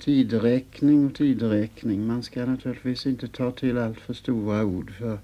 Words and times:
tideräkning 0.00 1.06
och 1.06 1.14
tideräkning. 1.14 2.06
Man 2.06 2.22
ska 2.22 2.46
naturligtvis 2.46 3.06
inte 3.06 3.28
ta 3.28 3.50
till 3.50 3.78
allt 3.78 4.00
för 4.00 4.14
stora 4.14 4.64
ord 4.64 4.92
för 4.98 5.18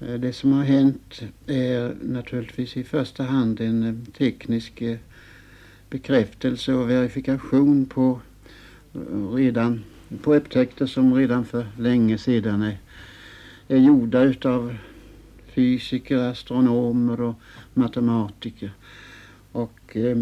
eh, 0.00 0.14
det 0.14 0.32
som 0.32 0.52
har 0.52 0.64
hänt 0.64 1.22
är 1.46 1.94
naturligtvis 2.02 2.76
i 2.76 2.84
första 2.84 3.22
hand 3.22 3.60
en 3.60 3.82
eh, 3.82 4.12
teknisk 4.18 4.82
eh, 4.82 4.98
bekräftelse 5.90 6.74
och 6.74 6.90
verifikation 6.90 7.86
på 7.86 8.20
redan 9.34 9.84
på 10.22 10.34
upptäckter 10.34 10.86
som 10.86 11.14
redan 11.14 11.44
för 11.44 11.66
länge 11.78 12.18
sedan 12.18 12.62
är, 12.62 12.78
är 13.68 13.76
gjorda 13.76 14.22
utav 14.22 14.76
fysiker, 15.46 16.16
astronomer 16.16 17.20
och 17.20 17.34
matematiker. 17.74 18.70
Och 19.52 19.96
eh, 19.96 20.16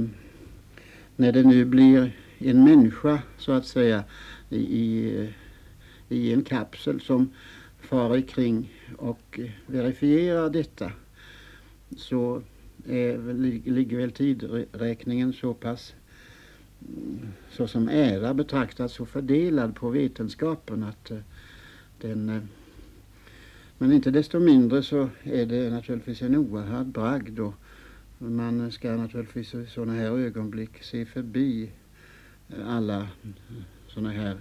när 1.17 1.33
det 1.33 1.43
nu 1.43 1.65
blir 1.65 2.13
en 2.49 2.65
människa 2.65 3.23
så 3.39 3.53
att 3.53 3.67
säga 3.67 4.05
i, 4.51 5.29
i 6.09 6.33
en 6.33 6.43
kapsel 6.45 7.01
som 7.01 7.31
far 7.81 8.21
kring 8.21 8.73
och 8.97 9.41
verifierar 9.67 10.51
detta. 10.51 10.93
Så 11.97 12.43
är, 12.87 13.35
ligger 13.71 13.97
väl 13.97 14.11
tidräkningen 14.11 15.33
så 15.33 15.55
pass 15.55 15.95
mm, 16.89 17.29
så 17.51 17.69
som 17.69 17.89
ära 17.89 18.35
betraktas 18.35 18.93
så 18.93 19.07
fördelad 19.07 19.77
på 19.77 19.89
vetenskapen 19.91 20.83
att 20.83 21.11
eh, 21.11 21.19
den 22.01 22.29
eh, 22.29 22.43
men 23.79 23.93
inte 23.93 24.11
desto 24.11 24.39
mindre 24.39 24.83
så 24.83 25.09
är 25.23 25.47
det 25.47 25.71
naturligtvis 25.71 26.23
en 26.23 26.37
oerhörd 26.37 26.87
bragd 26.87 27.39
och 27.39 27.55
man 28.19 28.73
ska 28.73 28.97
naturligtvis 28.97 29.55
i 29.55 29.67
sådana 29.67 29.93
här 29.93 30.19
ögonblick 30.19 30.83
se 30.83 31.07
förbi 31.07 31.71
alla 32.67 33.09
sådana 33.89 34.11
här 34.11 34.37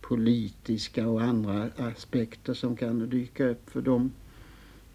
politiska 0.00 1.08
och 1.08 1.22
andra 1.22 1.70
aspekter 1.76 2.54
som 2.54 2.76
kan 2.76 3.08
dyka 3.08 3.48
upp 3.48 3.70
för 3.70 3.80
dem. 3.82 4.12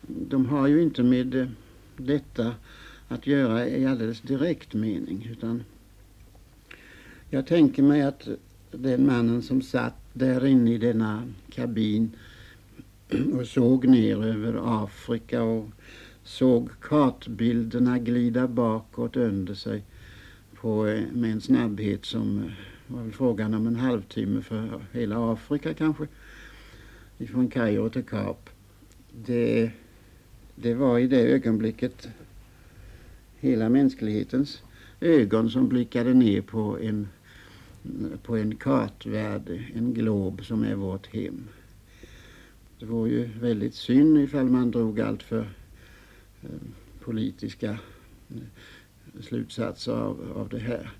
De 0.01 0.45
har 0.45 0.67
ju 0.67 0.81
inte 0.81 1.03
med 1.03 1.35
eh, 1.35 1.47
detta 1.97 2.55
att 3.07 3.27
göra 3.27 3.67
i 3.67 3.85
alldeles 3.85 4.21
direkt 4.21 4.73
mening 4.73 5.27
utan 5.31 5.63
jag 7.29 7.47
tänker 7.47 7.83
mig 7.83 8.01
att 8.01 8.27
den 8.71 9.05
mannen 9.05 9.41
som 9.41 9.61
satt 9.61 9.95
där 10.13 10.45
inne 10.45 10.73
i 10.73 10.77
denna 10.77 11.23
kabin 11.49 12.11
och 13.33 13.47
såg 13.47 13.87
ner 13.87 14.23
över 14.23 14.83
Afrika 14.83 15.43
och 15.43 15.69
såg 16.23 16.69
kartbilderna 16.81 17.99
glida 17.99 18.47
bakåt 18.47 19.17
under 19.17 19.53
sig 19.53 19.83
på, 20.65 20.87
eh, 20.87 21.03
med 21.13 21.31
en 21.31 21.41
snabbhet 21.41 22.05
som 22.05 22.37
eh, 22.43 22.51
var 22.87 23.03
väl 23.03 23.11
frågan 23.11 23.53
om 23.53 23.67
en 23.67 23.75
halvtimme 23.75 24.41
för 24.41 24.81
hela 24.91 25.31
Afrika 25.33 25.73
kanske. 25.73 26.07
Ifrån 27.17 27.47
Kairo 27.47 27.89
till 27.89 28.03
Kap. 28.03 28.49
Det, 29.25 29.71
det 30.55 30.73
var 30.73 30.99
i 30.99 31.07
det 31.07 31.21
ögonblicket 31.21 32.07
hela 33.39 33.69
mänsklighetens 33.69 34.63
ögon 34.99 35.49
som 35.49 35.69
blickade 35.69 36.13
ner 36.13 36.41
på 36.41 36.79
en, 36.79 37.07
på 38.23 38.37
en 38.37 38.55
kartvärld, 38.55 39.61
en 39.75 39.93
glob 39.93 40.45
som 40.45 40.63
är 40.63 40.75
vårt 40.75 41.07
hem. 41.07 41.47
Det 42.79 42.85
var 42.85 43.07
ju 43.07 43.29
väldigt 43.41 43.75
synd 43.75 44.17
ifall 44.17 44.45
man 44.45 44.71
drog 44.71 44.99
allt 44.99 45.23
för 45.23 45.49
eh, 46.43 46.49
politiska 46.99 47.71
eh, 48.29 48.41
slutsatser 49.21 49.91
av, 49.91 50.31
av 50.35 50.49
det 50.49 50.59
här. 50.59 50.91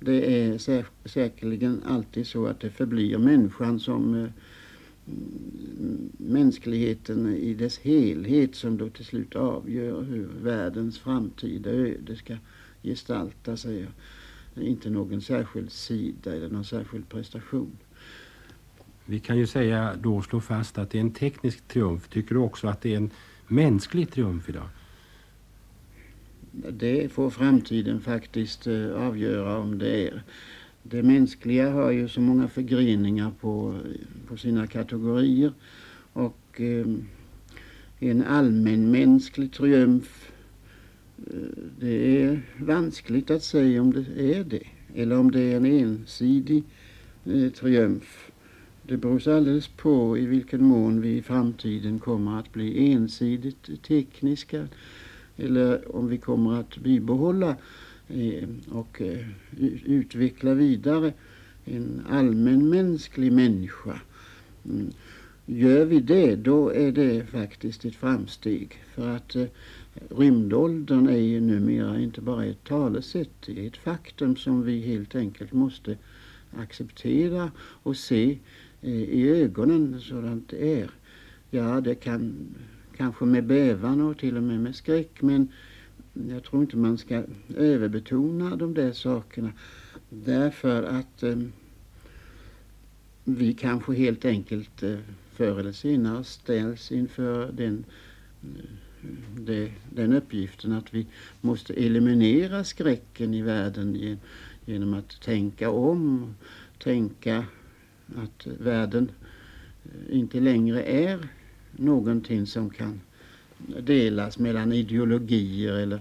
Det 0.00 0.42
är 0.42 0.58
sä 0.58 0.84
säkerligen 1.04 1.82
alltid 1.86 2.26
så 2.26 2.46
att 2.46 2.60
det 2.60 2.70
förblir 2.70 3.18
människan 3.18 3.80
som 3.80 4.14
eh, 4.14 4.30
mänskligheten 6.18 7.36
i 7.36 7.54
dess 7.54 7.78
helhet 7.78 8.54
som 8.54 8.76
då 8.76 8.88
till 8.88 9.04
slut 9.04 9.36
avgör 9.36 10.02
hur 10.02 10.28
världens 10.42 10.98
framtida 10.98 11.70
öde 11.70 12.16
ska 12.16 12.36
gestalta 12.82 13.56
sig. 13.56 13.86
Inte 14.56 14.90
någon 14.90 15.20
särskild 15.20 15.72
sida 15.72 16.34
eller 16.34 16.48
någon 16.48 16.64
särskild 16.64 17.08
prestation. 17.08 17.78
Vi 19.04 19.20
kan 19.20 19.38
ju 19.38 19.46
säga 19.46 19.96
då 20.02 20.22
slå 20.22 20.40
fast 20.40 20.78
att 20.78 20.90
det 20.90 20.98
är 20.98 21.00
en 21.00 21.12
teknisk 21.12 21.68
triumf. 21.68 22.08
Tycker 22.08 22.34
du 22.34 22.40
också 22.40 22.68
att 22.68 22.80
det 22.80 22.92
är 22.92 22.96
en 22.96 23.10
mänsklig 23.46 24.10
triumf 24.10 24.48
idag? 24.48 24.68
Det 26.70 27.12
får 27.12 27.30
framtiden 27.30 28.00
faktiskt 28.00 28.66
eh, 28.66 29.06
avgöra 29.06 29.58
om 29.58 29.78
det 29.78 30.08
är. 30.08 30.22
Det 30.82 31.02
mänskliga 31.02 31.70
har 31.70 31.90
ju 31.90 32.08
så 32.08 32.20
många 32.20 32.48
förgreningar 32.48 33.32
på, 33.40 33.78
på 34.28 34.36
sina 34.36 34.66
kategorier 34.66 35.52
och 36.12 36.60
eh, 36.60 36.86
en 37.98 38.24
allmänmänsklig 38.24 39.52
triumf 39.52 40.32
eh, 41.26 41.32
det 41.80 42.22
är 42.22 42.42
vanskligt 42.58 43.30
att 43.30 43.42
säga 43.42 43.82
om 43.82 43.92
det 43.92 44.36
är 44.36 44.44
det 44.44 44.62
eller 44.94 45.18
om 45.18 45.30
det 45.30 45.40
är 45.40 45.56
en 45.56 45.66
ensidig 45.66 46.64
eh, 47.24 47.50
triumf. 47.52 48.30
Det 48.82 48.96
beror 48.96 49.28
alldeles 49.28 49.68
på 49.68 50.18
i 50.18 50.26
vilken 50.26 50.64
mån 50.64 51.00
vi 51.00 51.16
i 51.16 51.22
framtiden 51.22 51.98
kommer 51.98 52.38
att 52.38 52.52
bli 52.52 52.92
ensidigt 52.92 53.82
tekniska 53.82 54.68
eller 55.36 55.96
om 55.96 56.08
vi 56.08 56.18
kommer 56.18 56.60
att 56.60 56.76
bibehålla 56.76 57.56
eh, 58.08 58.48
och 58.70 59.02
eh, 59.02 59.26
utveckla 59.84 60.54
vidare 60.54 61.12
en 61.64 62.02
allmänmänsklig 62.10 63.32
människa. 63.32 64.00
Mm. 64.64 64.90
Gör 65.46 65.84
vi 65.84 66.00
det, 66.00 66.36
då 66.36 66.70
är 66.70 66.92
det 66.92 67.26
faktiskt 67.26 67.84
ett 67.84 67.94
framsteg. 67.94 68.78
För 68.94 69.08
att 69.08 69.36
eh, 69.36 69.46
rymdåldern 70.08 71.08
är 71.08 71.18
ju 71.18 71.40
numera 71.40 72.00
inte 72.00 72.20
bara 72.20 72.44
ett 72.44 72.64
talesätt, 72.64 73.30
det 73.46 73.62
är 73.62 73.66
ett 73.66 73.76
faktum 73.76 74.36
som 74.36 74.62
vi 74.62 74.80
helt 74.80 75.14
enkelt 75.14 75.52
måste 75.52 75.96
acceptera 76.56 77.50
och 77.58 77.96
se 77.96 78.38
eh, 78.82 79.02
i 79.02 79.28
ögonen 79.28 80.00
sådant 80.00 80.48
det 80.48 80.80
är. 80.80 80.90
Ja, 81.50 81.80
det 81.80 81.94
kan 81.94 82.54
kanske 82.96 83.24
med 83.24 83.44
bävan 83.44 84.00
och 84.00 84.18
till 84.18 84.36
och 84.36 84.42
med 84.42 84.60
med 84.60 84.74
skräck 84.74 85.22
men 85.22 85.48
jag 86.30 86.44
tror 86.44 86.62
inte 86.62 86.76
man 86.76 86.98
ska 86.98 87.22
överbetona 87.56 88.56
de 88.56 88.74
där 88.74 88.92
sakerna. 88.92 89.52
Därför 90.08 90.82
att 90.82 91.22
eh, 91.22 91.36
vi 93.24 93.54
kanske 93.54 93.94
helt 93.94 94.24
enkelt 94.24 94.82
eh, 94.82 94.98
förr 95.32 95.60
eller 95.60 95.72
senare 95.72 96.24
ställs 96.24 96.92
inför 96.92 97.52
den, 97.52 97.84
eh, 98.42 98.64
de, 99.38 99.72
den 99.90 100.12
uppgiften 100.12 100.72
att 100.72 100.94
vi 100.94 101.06
måste 101.40 101.74
eliminera 101.74 102.64
skräcken 102.64 103.34
i 103.34 103.42
världen 103.42 104.18
genom 104.64 104.94
att 104.94 105.20
tänka 105.20 105.70
om, 105.70 106.34
tänka 106.78 107.44
att 108.16 108.46
världen 108.46 109.10
eh, 109.84 110.16
inte 110.16 110.40
längre 110.40 110.82
är 110.82 111.28
någonting 111.76 112.46
som 112.46 112.70
kan 112.70 113.00
delas 113.80 114.38
mellan 114.38 114.72
ideologier 114.72 115.72
eller, 115.72 116.00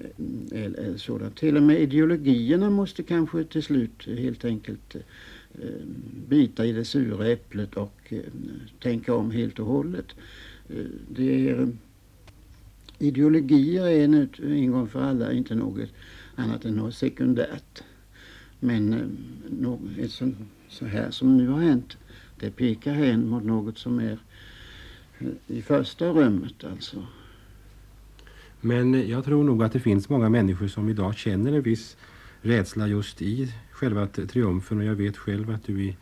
eh, 0.00 0.64
eller, 0.64 0.78
eller 0.78 0.98
sådant. 0.98 1.36
Till 1.36 1.56
och 1.56 1.62
med 1.62 1.80
ideologierna 1.80 2.70
måste 2.70 3.02
kanske 3.02 3.44
till 3.44 3.62
slut 3.62 4.06
helt 4.06 4.44
enkelt 4.44 4.94
eh, 4.94 5.70
bita 6.28 6.66
i 6.66 6.72
det 6.72 6.84
sura 6.84 7.28
äpplet 7.28 7.74
och 7.74 7.98
eh, 8.08 8.20
tänka 8.80 9.14
om 9.14 9.30
helt 9.30 9.58
och 9.58 9.66
hållet. 9.66 10.06
Det 11.08 11.48
är, 11.48 11.68
ideologier 12.98 13.86
är 13.86 14.08
nu 14.08 14.28
en 14.42 14.72
gång 14.72 14.88
för 14.88 15.02
alla 15.02 15.32
inte 15.32 15.54
något 15.54 15.88
annat 16.34 16.64
än 16.64 16.74
något 16.74 16.94
sekundärt. 16.94 17.82
Men 18.60 19.16
ett 19.98 20.22
så 20.68 20.86
här 20.86 21.10
som 21.10 21.36
nu 21.36 21.48
har 21.48 21.60
hänt, 21.60 21.96
det 22.40 22.50
pekar 22.50 22.92
hän 22.92 23.28
mot 23.28 23.44
något 23.44 23.78
som 23.78 23.98
är 23.98 24.18
i 25.46 25.62
första 25.62 26.06
rummet 26.08 26.64
alltså. 26.64 27.06
Men 28.60 29.08
jag 29.08 29.24
tror 29.24 29.44
nog 29.44 29.62
att 29.62 29.72
det 29.72 29.80
finns 29.80 30.08
många 30.08 30.28
människor 30.28 30.68
som 30.68 30.88
idag 30.88 31.16
känner 31.16 31.52
en 31.52 31.62
viss 31.62 31.96
rädsla 32.40 32.88
just 32.88 33.22
i 33.22 33.52
själva 33.70 34.06
triumfen 34.06 34.78
och 34.78 34.84
jag 34.84 34.94
vet 34.94 35.16
själv 35.16 35.50
att 35.50 35.64
du 35.64 35.82
i 35.82 35.96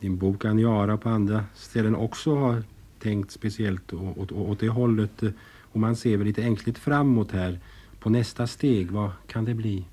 din 0.00 0.16
bok 0.16 0.44
Aniara 0.44 0.94
och 0.94 1.02
på 1.02 1.08
andra 1.08 1.44
ställen 1.54 1.94
också 1.94 2.34
har 2.34 2.62
tänkt 2.98 3.30
speciellt 3.30 3.92
åt, 3.92 4.32
åt 4.32 4.60
det 4.60 4.68
hållet 4.68 5.22
och 5.62 5.80
man 5.80 5.96
ser 5.96 6.16
väl 6.16 6.26
lite 6.26 6.42
ängsligt 6.42 6.78
framåt 6.78 7.32
här 7.32 7.58
på 8.00 8.10
nästa 8.10 8.46
steg. 8.46 8.90
Vad 8.90 9.10
kan 9.26 9.44
det 9.44 9.54
bli? 9.54 9.84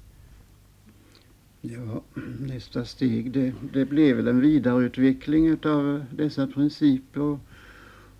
Ja, 1.62 2.04
nästa 2.40 2.86
steg 2.86 3.32
det, 3.32 3.54
det 3.74 3.86
blev 3.86 4.16
väl 4.16 4.28
en 4.28 4.42
vidareutveckling 4.42 5.58
av 5.66 6.06
dessa 6.12 6.48
principer 6.48 7.40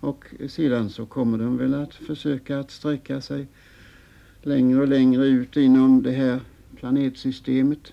och, 0.06 0.24
sedan 0.48 0.90
så 0.90 1.06
kommer 1.06 1.38
de 1.38 1.56
väl 1.56 1.74
att 1.74 1.94
försöka 1.94 2.58
att 2.58 2.70
sträcka 2.70 3.20
sig 3.20 3.46
längre 4.42 4.80
och 4.80 4.88
längre 4.88 5.26
ut 5.26 5.56
inom 5.56 6.02
det 6.02 6.10
här 6.10 6.40
planetsystemet. 6.76 7.92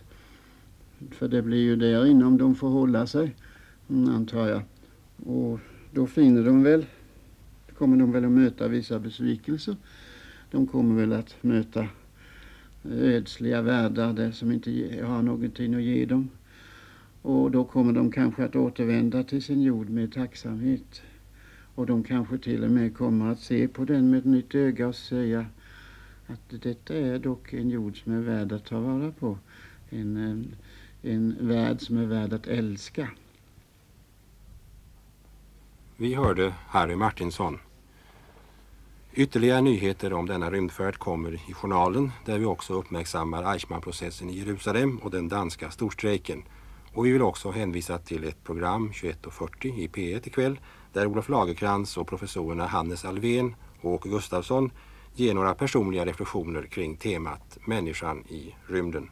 För 1.11 1.27
det 1.27 1.41
blir 1.41 1.61
ju 1.61 1.75
där 1.75 2.05
inom 2.05 2.37
de 2.37 2.55
får 2.55 2.69
hålla 2.69 3.07
sig, 3.07 3.35
antar 3.87 4.47
jag. 4.47 4.61
Och 5.25 5.59
då 5.91 6.07
finner 6.07 6.43
de 6.43 6.63
väl, 6.63 6.85
kommer 7.77 7.97
de 7.97 8.11
väl 8.11 8.25
att 8.25 8.31
möta 8.31 8.67
vissa 8.67 8.99
besvikelser. 8.99 9.75
De 10.51 10.67
kommer 10.67 11.01
väl 11.01 11.13
att 11.13 11.43
möta 11.43 11.79
eh, 11.79 11.89
ödsliga 12.83 13.61
världar 13.61 14.13
där 14.13 14.31
som 14.31 14.51
inte 14.51 15.01
har 15.05 15.21
någonting 15.21 15.73
att 15.75 15.81
ge 15.81 16.05
dem. 16.05 16.29
Och 17.21 17.51
då 17.51 17.63
kommer 17.63 17.93
de 17.93 18.11
kanske 18.11 18.45
att 18.45 18.55
återvända 18.55 19.23
till 19.23 19.43
sin 19.43 19.61
jord 19.61 19.89
med 19.89 20.13
tacksamhet. 20.13 21.01
Och 21.75 21.85
de 21.85 22.03
kanske 22.03 22.37
till 22.37 22.63
och 22.63 22.71
med 22.71 22.97
kommer 22.97 23.31
att 23.31 23.39
se 23.39 23.67
på 23.67 23.85
den 23.85 24.09
med 24.09 24.19
ett 24.19 24.25
nytt 24.25 24.55
öga 24.55 24.87
och 24.87 24.95
säga 24.95 25.45
att 26.27 26.61
detta 26.61 26.93
är 26.93 27.19
dock 27.19 27.53
en 27.53 27.69
jord 27.69 28.03
som 28.03 28.13
är 28.13 28.21
värd 28.21 28.51
att 28.51 28.65
ta 28.65 28.79
vara 28.79 29.11
på. 29.11 29.37
En, 29.89 30.17
en, 30.17 30.55
en 31.01 31.47
värld 31.47 31.81
som 31.81 31.97
är 31.97 32.05
värd 32.05 32.33
att 32.33 32.47
älska. 32.47 33.09
Vi 35.97 36.13
hörde 36.13 36.53
Harry 36.67 36.95
Martinsson. 36.95 37.59
Ytterligare 39.13 39.61
nyheter 39.61 40.13
om 40.13 40.25
denna 40.25 40.51
rymdfärd 40.51 40.97
kommer 40.97 41.33
i 41.33 41.53
journalen 41.53 42.11
där 42.25 42.39
vi 42.39 42.45
också 42.45 42.73
uppmärksammar 42.73 43.43
Eichmann-processen 43.43 44.29
i 44.29 44.37
Jerusalem 44.37 44.97
och 44.97 45.11
den 45.11 45.29
danska 45.29 45.71
storstrejken. 45.71 46.43
Och 46.93 47.05
vi 47.05 47.11
vill 47.11 47.21
också 47.21 47.51
hänvisa 47.51 47.97
till 47.97 48.23
ett 48.23 48.43
program 48.43 48.91
21.40 48.91 49.79
i 49.79 49.87
P1 49.87 50.27
ikväll 50.27 50.59
där 50.93 51.07
Olof 51.07 51.29
Lagerkrans 51.29 51.97
och 51.97 52.07
professorerna 52.07 52.65
Hannes 52.67 53.05
Alvén 53.05 53.55
och 53.81 53.91
Åke 53.91 54.09
Gustafsson 54.09 54.71
ger 55.15 55.33
några 55.33 55.55
personliga 55.55 56.05
reflektioner 56.05 56.63
kring 56.63 56.97
temat 56.97 57.57
Människan 57.65 58.23
i 58.29 58.55
rymden. 58.67 59.09